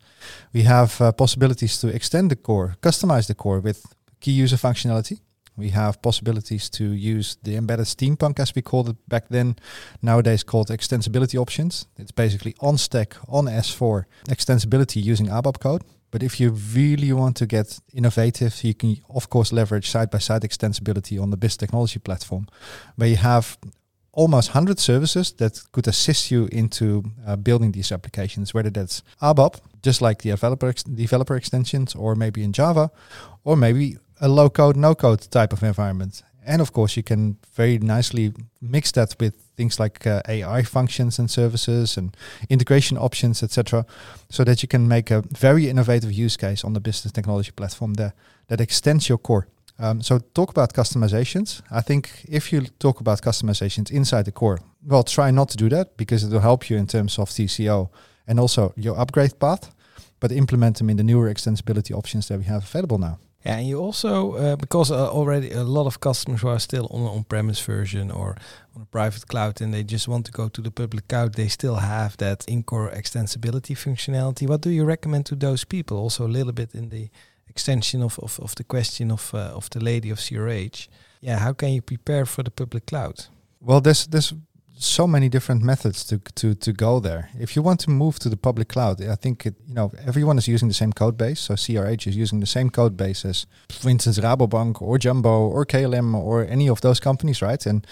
[0.53, 3.87] We have uh, possibilities to extend the core, customize the core with
[4.25, 5.21] key user functionality.
[5.57, 9.57] We have possibilities to use the embedded steampunk, as we called it back then,
[10.01, 11.87] nowadays called extensibility options.
[11.97, 15.83] It's basically on stack, on S4, extensibility using ABAP code.
[16.11, 21.21] But if you really want to get innovative, you can of course leverage side-by-side extensibility
[21.21, 22.47] on the BIS technology platform,
[22.97, 23.59] where you have
[24.15, 29.61] almost 100 services that could assist you into uh, building these applications, whether that's ABAP,
[29.83, 32.91] just like the developer, ex- developer extensions, or maybe in Java,
[33.45, 36.23] or maybe a low code, no code type of environment.
[36.47, 41.19] And of course, you can very nicely mix that with things like uh, AI functions
[41.19, 42.15] and services and
[42.51, 43.87] integration options, etc.,
[44.29, 47.95] so that you can make a very innovative use case on the business technology platform
[47.95, 48.13] there
[48.49, 49.49] that extends your core.
[49.79, 51.63] Um, so talk about customizations.
[51.71, 55.69] I think if you talk about customizations inside the core, well, try not to do
[55.71, 57.89] that because it will help you in terms of TCO
[58.27, 59.75] and also your upgrade path,
[60.21, 63.19] but implement them in the newer extensibility options that we have available now.
[63.45, 66.87] Yeah, and you also uh, because uh, already a lot of customers who are still
[66.91, 68.37] on an on-premise version or
[68.75, 71.49] on a private cloud, and they just want to go to the public cloud, they
[71.49, 74.49] still have that in-core extensibility functionality.
[74.49, 75.99] What do you recommend to those people?
[75.99, 77.11] Also, a little bit in the
[77.49, 80.89] extension of of, of the question of uh, of the lady of CRH.
[81.21, 83.27] Yeah, how can you prepare for the public cloud?
[83.61, 84.35] Well, there's there's
[84.85, 87.29] so many different methods to to to go there.
[87.39, 90.39] If you want to move to the public cloud, I think it, you know everyone
[90.39, 91.41] is using the same code base.
[91.41, 95.65] So CRH is using the same code base as, for instance, Rabobank or Jumbo or
[95.67, 97.67] KLM or any of those companies, right?
[97.67, 97.87] And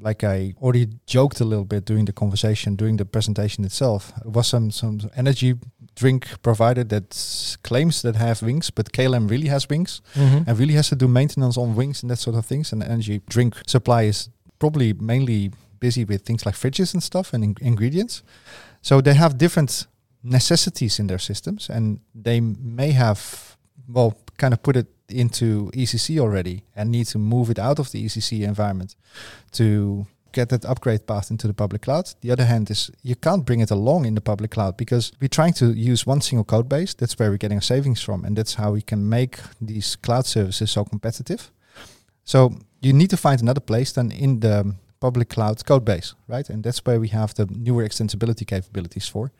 [0.00, 4.32] like I already joked a little bit during the conversation, during the presentation itself, it
[4.32, 5.54] was some some energy
[5.96, 7.14] drink provider that
[7.62, 10.44] claims that have wings, but KLM really has wings Mhm.
[10.48, 12.72] and really has to do maintenance on wings and that sort of things.
[12.72, 14.28] And energy drink supply is
[14.58, 15.50] probably mainly
[15.86, 18.22] busy with things like fridges and stuff and in- ingredients.
[18.88, 19.72] So they have different
[20.22, 22.40] necessities in their systems, and they
[22.78, 23.20] may have
[23.96, 27.90] well kind of put it into ECC already and need to move it out of
[27.92, 28.96] the ECC environment
[29.52, 32.06] to get that upgrade path into the public cloud.
[32.20, 35.36] The other hand is you can't bring it along in the public cloud because we're
[35.38, 36.94] trying to use one single code base.
[36.94, 40.26] That's where we're getting our savings from, and that's how we can make these cloud
[40.26, 41.50] services so competitive.
[42.24, 42.38] So
[42.80, 46.50] you need to find another place than in the public cloud code base, right?
[46.50, 49.30] And that's where we have the newer extensibility capabilities for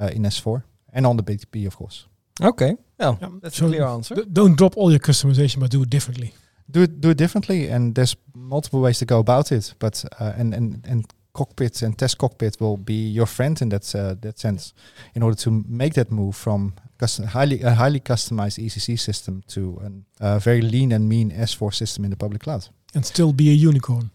[0.00, 2.06] uh, in S4 and on the BTP, of course.
[2.40, 4.14] Okay, well, Yeah, that's so a clear answer.
[4.16, 6.30] d- don't drop all your customization, but do it differently.
[6.70, 10.40] do it do it differently and there's multiple ways to go about it but uh,
[10.40, 11.04] and and and
[11.38, 14.72] cockpit and test cockpit will be your friend in that uh, that sense
[15.14, 19.60] in order to make that move from custom, highly a highly customized ECC system to
[19.60, 19.88] a
[20.24, 22.62] uh, very lean and mean S4 system in the public cloud
[22.94, 24.10] And still be a unicorn.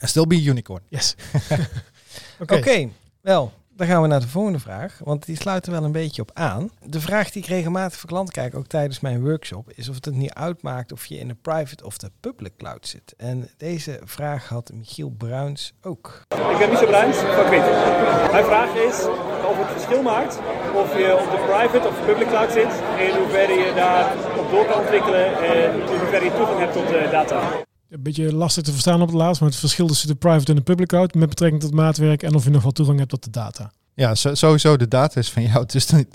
[0.00, 1.14] And still be a unicorn Yes.
[2.40, 2.88] Oké,
[3.20, 6.22] wel, dan gaan we naar de volgende vraag, want die sluit er wel een beetje
[6.22, 6.70] op aan.
[6.84, 10.14] De vraag die ik regelmatig van klanten krijg, ook tijdens mijn workshop, is of het
[10.14, 13.14] niet uitmaakt of je in de private of de public cloud zit.
[13.16, 16.22] En deze vraag had Michiel Bruins ook.
[16.28, 17.64] Ik ben Michel Bruins van Quint.
[18.30, 19.06] Mijn vraag is
[19.50, 20.38] of het verschil maakt
[20.74, 24.50] of je op de private of public cloud zit en in hoeverre je daar op
[24.50, 27.68] door kan ontwikkelen en in hoeverre je toegang hebt tot de data.
[27.90, 30.56] Een beetje lastig te verstaan op het laatst, maar het verschil tussen de private en
[30.56, 33.24] de public cloud met betrekking tot maatwerk en of je nog wel toegang hebt tot
[33.24, 33.72] de data.
[33.94, 35.66] Ja, sowieso de data is van jou.
[35.72, 36.06] Dus dan,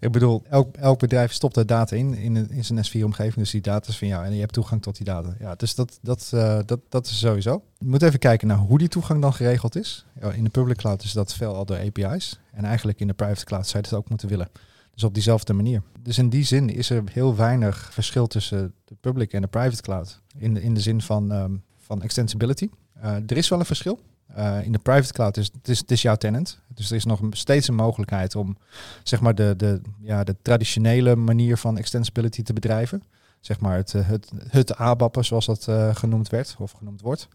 [0.00, 3.34] ik bedoel, elk, elk bedrijf stopt daar data in, in, in zijn S4-omgeving.
[3.34, 5.34] Dus die data is van jou en je hebt toegang tot die data.
[5.38, 7.62] Ja, dus dat, dat, eh, dat, dat is sowieso.
[7.78, 10.06] Je moet even kijken naar hoe die toegang dan geregeld is.
[10.34, 12.38] In de public cloud is dat veel al door API's.
[12.52, 14.48] En eigenlijk in de private cloud zou je dat ook moeten willen.
[14.94, 15.82] Dus op diezelfde manier.
[16.00, 19.82] Dus in die zin is er heel weinig verschil tussen de public en de private
[19.82, 20.20] cloud.
[20.36, 22.68] In de, in de zin van, ehm, van extensibility.
[23.00, 23.98] Eh, er is wel een verschil.
[24.26, 26.60] Eh, in de private cloud is het, is het is jouw tenant.
[26.68, 28.56] Dus er is nog steeds een mogelijkheid om
[29.02, 33.02] zeg maar de, de, ja, de traditionele manier van extensibility te bedrijven.
[33.40, 37.28] Zeg maar het, eh, het, het ABAP'en zoals dat genoemd werd of genoemd wordt.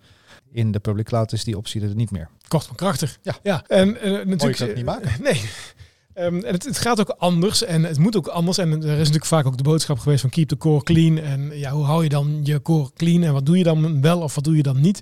[0.51, 2.29] In de public cloud is die optie er niet meer.
[2.47, 3.19] Kort maar krachtig.
[3.21, 3.35] Ja.
[3.43, 3.63] ja.
[3.67, 4.57] En natuurlijk.
[4.57, 5.11] kan het niet maken.
[5.23, 5.49] Nee.
[6.17, 8.57] Ehm, en het, het gaat ook anders en het moet ook anders.
[8.57, 11.17] En er is natuurlijk vaak ook de boodschap geweest van keep the core clean.
[11.17, 14.21] En ja, hoe hou je dan je core clean en wat doe je dan wel
[14.21, 15.01] of wat doe je dan niet?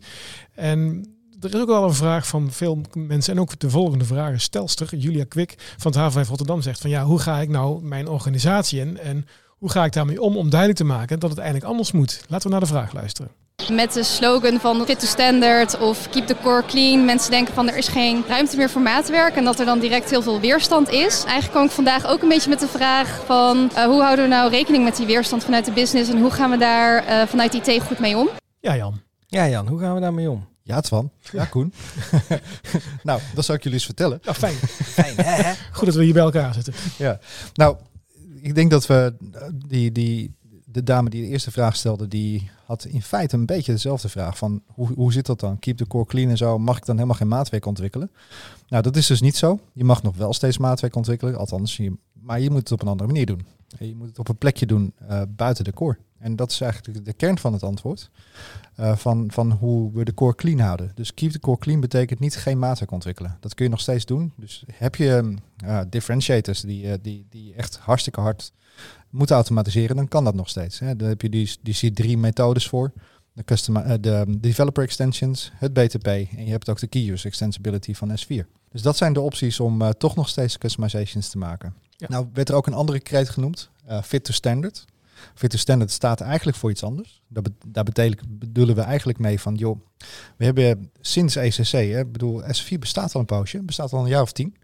[0.54, 1.06] En
[1.39, 4.43] er is ook wel een vraag van veel mensen en ook de volgende vraag is
[4.43, 4.95] stelster.
[4.95, 8.80] Julia Kwik van het HVF Rotterdam zegt van ja, hoe ga ik nou mijn organisatie
[8.80, 11.91] in en hoe ga ik daarmee om om duidelijk te maken dat het eigenlijk anders
[11.91, 12.25] moet?
[12.28, 13.32] Laten we naar de vraag luisteren.
[13.71, 17.06] Met de slogan van fit to standard of keep the core clean.
[17.06, 20.10] Mensen denken van er is geen ruimte meer voor maatwerk en dat er dan direct
[20.10, 21.23] heel veel weerstand is.
[21.23, 24.32] Eigenlijk kwam ik vandaag ook een beetje met de vraag van eh, hoe houden we
[24.32, 27.54] nou rekening met die weerstand vanuit de business en hoe gaan we daar eh, vanuit
[27.54, 28.30] IT goed mee om?
[28.60, 29.01] Ja Jan.
[29.28, 30.47] Ja Jan, hoe gaan we daarmee om?
[30.62, 31.12] Ja, Twan.
[31.32, 31.73] Ja, Koen.
[33.04, 34.19] nou, dat zal ik jullie eens vertellen.
[34.21, 34.56] Ja, fijn.
[34.84, 35.54] Fijn hè?
[35.71, 36.73] Goed dat we hier bij elkaar zitten.
[36.97, 37.19] Ja,
[37.54, 37.78] nou,
[38.41, 42.49] ik denk dat we eh, die, die, de dame die de eerste vraag stelde, die
[42.65, 45.60] had in feite een beetje dezelfde vraag van hoe, hoe zit dat dan?
[45.60, 48.12] Keep the core clean en zo, mag ik dan helemaal geen maatwerk ontwikkelen?
[48.67, 49.60] Nou, dat is dus niet zo.
[49.73, 52.88] Je mag nog wel steeds maatwerk ontwikkelen, althans, je, maar je moet het op een
[52.88, 53.45] andere manier doen.
[53.80, 55.97] Je moet het op een plekje doen eh, buiten de core.
[56.17, 58.10] En dat is eigenlijk de kern van het antwoord.
[58.75, 60.91] eh, van, van hoe we de core clean houden.
[60.95, 63.38] Dus keep the core clean betekent niet geen maatwerk ontwikkelen.
[63.39, 64.34] Dat kun je nog steeds doen.
[64.38, 68.51] Dus heb je ehm, ja, differentiators die, eh, die, die echt hartstikke hard
[69.10, 70.80] moeten automatiseren, dan kan dat nog steeds.
[70.80, 70.95] Hè.
[70.95, 72.91] Daar heb je die, die C3-methodes voor.
[73.34, 77.28] De, custom, eh, de developer extensions, het BTP en je hebt ook de key use
[77.28, 78.45] extensibility van S4.
[78.71, 81.73] Dus dat zijn de opties om eh, toch nog steeds customizations te maken.
[81.97, 82.08] Ja.
[82.10, 84.86] Nou werd er ook een andere kreet genoemd, eh, fit to standard.
[85.36, 87.21] Fit to standard staat eigenlijk voor iets anders.
[87.27, 87.86] Be- daar
[88.27, 89.79] bedoelen we eigenlijk mee van, joh,
[90.38, 94.21] we hebben sinds ECC, hè, bedoel, S4 bestaat al een poosje, bestaat al een jaar
[94.21, 94.55] of tien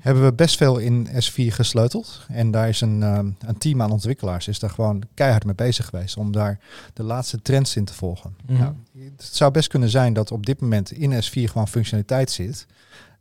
[0.00, 2.26] hebben we best veel in S4 gesleuteld.
[2.28, 5.86] En daar is een, ehm, een team aan ontwikkelaars is daar gewoon keihard mee bezig
[5.86, 6.58] geweest om daar
[6.92, 8.36] de laatste trends in te volgen.
[8.46, 8.58] Mhm.
[8.58, 8.74] Nou,
[9.14, 12.66] het zou best kunnen zijn dat op dit moment in S4 gewoon functionaliteit zit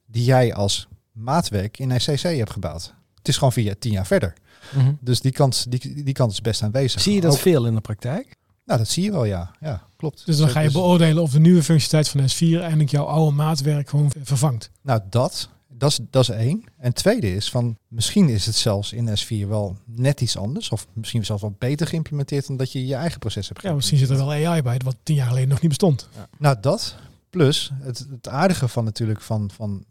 [0.06, 2.93] die jij als maatwerk in ECC hebt gebouwd.
[3.24, 4.34] Het is gewoon via tien jaar verder.
[4.76, 4.92] Mhm.
[5.00, 7.02] Dus die kant, die, die kant is best aanwezig.
[7.02, 8.36] Zie je dat Ook- veel in de praktijk?
[8.66, 9.52] Nou, dat zie je wel, ja.
[9.60, 10.26] Ja, klopt.
[10.26, 13.36] Dus dan ga je Dus- beoordelen of de nieuwe functionaliteit van S4 eigenlijk jouw oude
[13.36, 14.70] maatwerk gewoon vervangt.
[14.82, 16.64] Nou, dat, dat, is, dat is één.
[16.78, 20.70] En tweede is van, misschien is het zelfs in S4 wel net iets anders.
[20.70, 23.98] Of misschien zelfs wel beter geïmplementeerd dan dat je je eigen proces hebt Ja, misschien
[23.98, 26.10] zit er wel AI bij, wat tien jaar geleden nog niet bestond.
[26.38, 26.96] Nou, dat.
[27.30, 29.84] Plus, het, het aardige van natuurlijk van, van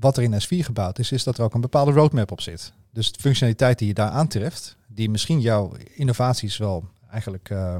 [0.00, 2.72] wat er in S4 gebouwd is, is dat er ook een bepaalde roadmap op zit.
[2.92, 7.76] Dus de functionaliteit die je daar aantreft, die misschien jouw innovaties wel eigenlijk eh,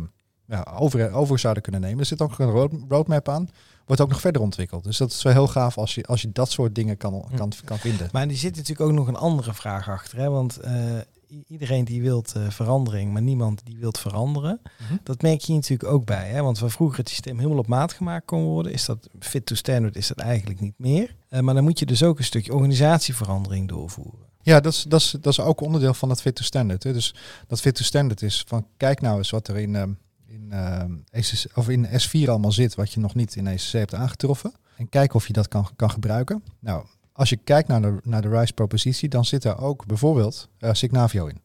[0.46, 1.98] ja, over, over zouden kunnen nemen.
[1.98, 3.48] Er zit ook een road- roadmap aan,
[3.87, 4.85] wordt ook nog verder ontwikkeld.
[4.85, 7.52] Dus dat is wel heel gaaf als je, als je dat soort dingen kan, kan,
[7.64, 8.09] kan vinden.
[8.12, 10.18] Maar er zit natuurlijk ook nog een andere vraag achter.
[10.18, 10.30] Hè?
[10.30, 10.98] Want eh,
[11.46, 14.60] iedereen die wil verandering, maar niemand die wil veranderen.
[14.62, 14.96] Mhm.
[15.02, 16.28] Dat merk je natuurlijk ook bij.
[16.28, 16.42] Hè?
[16.42, 19.54] Want waar vroeger het systeem helemaal op maat gemaakt kon worden, is dat fit to
[19.54, 21.14] standard is dat eigenlijk niet meer.
[21.28, 24.28] Eh, maar dan moet je dus ook een stukje organisatieverandering doorvoeren.
[24.42, 26.82] Ja, dat is, dat, is, dat is ook onderdeel van het fit to standard.
[26.82, 26.92] Hè.
[26.92, 27.14] Dus
[27.46, 29.92] dat fit to standard is van kijk nou eens wat er in, ehm,
[30.26, 33.94] in, ehm, ECC of in S4 allemaal zit, wat je nog niet in ECC hebt
[33.94, 34.52] aangetroffen.
[34.76, 36.42] En kijk of je dat kan, kan gebruiken.
[36.58, 36.84] Nou,
[37.20, 40.72] als je kijkt naar de, naar de RISE propositie, dan zit daar ook bijvoorbeeld eh,
[40.72, 41.40] Signavio in.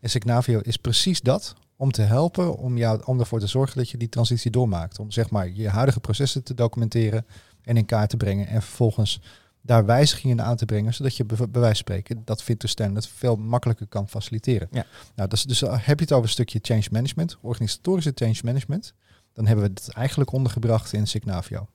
[0.00, 3.90] En Signavio is precies dat om te helpen, om, jou, om ervoor te zorgen dat
[3.90, 4.98] je die transitie doormaakt.
[4.98, 7.26] Om zeg maar je huidige processen te documenteren
[7.62, 8.46] en in kaart te brengen.
[8.46, 9.20] En vervolgens
[9.60, 13.08] daar wijzigingen aan te brengen, zodat je bij wijze van spreken dat fit to standard
[13.08, 14.68] veel makkelijker kan faciliteren.
[14.70, 14.86] Ja.
[15.14, 18.94] Nou, dus, dus heb je het over een stukje change management, organisatorische change management,
[19.32, 21.66] dan hebben we het eigenlijk ondergebracht in Signavio.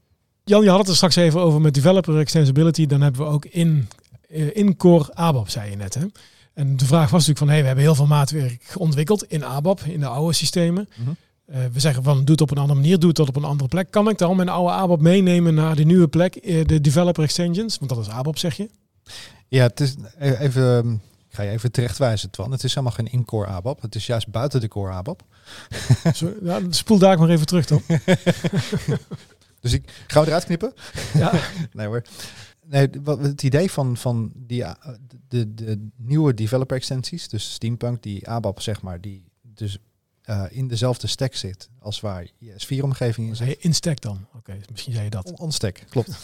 [0.47, 2.85] Jan, je had het er straks even over met developer extensibility.
[2.85, 3.87] Dan hebben we ook in,
[4.29, 5.93] eh, in core ABAP, zei je net.
[5.93, 6.05] Hè?
[6.53, 9.81] En de vraag was natuurlijk van, hey, we hebben heel veel maatwerk ontwikkeld in ABAP,
[9.81, 10.89] in de oude systemen.
[10.95, 11.09] Mhm.
[11.45, 13.69] Eh, we zeggen van, doe het op een andere manier, doe het op een andere
[13.69, 13.91] plek.
[13.91, 17.77] Kan ik dan mijn oude ABAP meenemen naar de nieuwe plek, eh, de developer extensions?
[17.77, 18.69] Want dat is ABAP, zeg je.
[19.47, 22.51] Ja, het is even, ehm, ik ga je even terechtwijzen, Twan.
[22.51, 23.81] Het is helemaal geen in-core ABAP.
[23.81, 25.21] Het is juist buiten de core ABAP.
[26.69, 27.81] Spoel daar maar even terug dan.
[29.65, 30.73] Dus ik gaan we eruit knippen?
[31.13, 31.31] Ja.
[31.73, 32.01] nee hoor.
[32.65, 34.97] Nee, wat, het idee van, van die, a-
[35.27, 39.77] de, de nieuwe developer extensies, dus Steampunk, die ABAP zeg maar, die dus
[40.21, 43.57] eh, in dezelfde stack zit als waar je S4-omgeving in zit.
[43.63, 44.27] in stack dan?
[44.35, 45.25] Oké, misschien zei je dat.
[45.31, 46.17] On, on stack, klopt.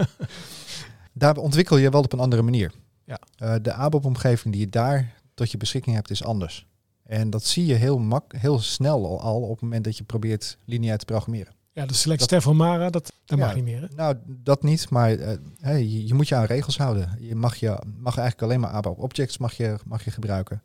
[1.12, 2.72] daar ontwikkel je wel op een andere manier.
[3.04, 3.18] Ja.
[3.36, 6.66] Eh, de ABAP-omgeving die je daar tot je beschikking hebt, is anders.
[7.02, 10.04] En dat zie je heel, mak heel snel al, al op het moment dat je
[10.04, 11.52] probeert lineair te programmeren.
[11.72, 13.80] Ja, de select van Mara, dat, dat Ja, mag niet meer.
[13.80, 13.86] Hè?
[13.96, 17.16] Nou, dat niet, maar eh, hey, je, je moet je aan regels houden.
[17.18, 20.62] Je mag, je, mag eigenlijk alleen maar ABAP objects mag je, mag je gebruiken.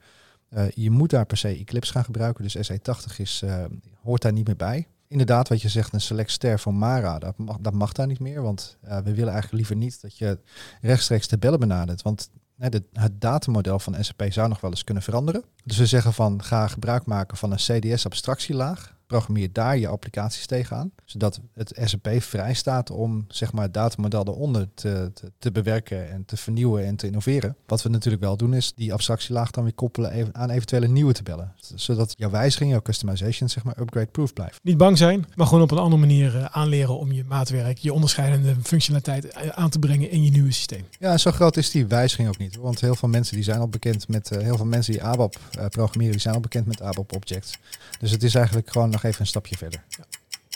[0.49, 3.65] Eh, je moet daar per se Eclipse gaan gebruiken, dus SE80 is, eh,
[4.03, 4.87] hoort daar niet meer bij.
[5.07, 8.19] Inderdaad, wat je zegt, een select ster voor Mara, dat mag, dat mag daar niet
[8.19, 8.41] meer.
[8.41, 10.39] Want we willen eigenlijk liever niet dat je
[10.81, 12.01] rechtstreeks tabellen benadert.
[12.01, 15.43] Want de, het datamodel van SAP zou nog wel eens kunnen veranderen.
[15.63, 18.94] Dus we zeggen van ga gebruik maken van een CDS-abstractielaag.
[19.07, 20.91] Programmeer daar je applicaties tegenaan.
[21.05, 26.11] Zodat het SAP vrij staat om zeg maar, het datamodel eronder te, te, te bewerken
[26.11, 27.55] en te vernieuwen en te innoveren.
[27.65, 31.53] Wat we natuurlijk wel doen is die abstractielaag dan weer koppelen aan eventuele nieuwe tabellen.
[31.75, 34.59] Zodat jouw wijziging, jouw customization zeg maar upgrade-proof blijft.
[34.63, 37.93] Niet bang zijn, maar gewoon op een andere manier eh, aanleren om je maatwerk, je
[37.93, 40.85] onderscheidende functionaliteit eh, aan te brengen in je nieuwe systeem.
[40.99, 42.55] Ja, zo groot is die wijziging ook niet.
[42.55, 45.39] Want heel veel mensen die zijn al bekend met eh, heel veel mensen die ABAP
[45.69, 47.57] programmeren, die zijn al bekend met ABAP objects.
[47.99, 49.83] Dus het is eigenlijk gewoon nog even een stapje verder.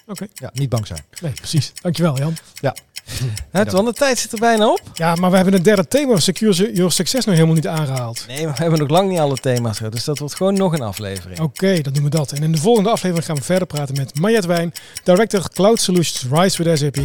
[0.08, 0.28] Oké.
[0.34, 1.06] Ja, niet bang zijn.
[1.22, 1.72] Nee, precies.
[1.82, 2.36] Dankjewel Jan.
[2.54, 2.76] Ja.
[3.52, 4.82] Het, want de tijd zit er bijna op.
[4.94, 8.26] Ja, maar we hebben het derde thema, Secure Your Success, nog helemaal niet aangehaald.
[8.28, 9.92] Nee, maar we hebben nog lang niet alle thema's gehad.
[9.92, 11.40] Dus dat wordt gewoon nog een aflevering.
[11.40, 12.32] Oké, dan doen we dat.
[12.32, 14.74] En in de volgende aflevering gaan we verder praten met Mariette Wijn,
[15.04, 16.98] Director Cloud Solutions Rise with SAP.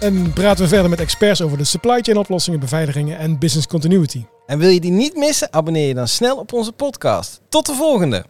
[0.00, 4.24] En praten we verder met experts over de supply chain oplossingen, beveiligingen en business continuity.
[4.46, 5.52] En wil je die niet missen?
[5.52, 7.40] Abonneer je dan snel op onze podcast.
[7.48, 8.18] Tot de volgende!